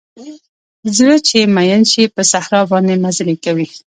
[0.97, 3.67] زړه چې مئین شي په صحرا باندې مزلې کوي